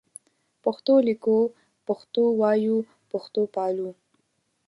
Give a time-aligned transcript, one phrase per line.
[0.63, 1.37] پښتو لیکو
[1.87, 2.77] پښتو وایو
[3.11, 3.89] پښتو پالو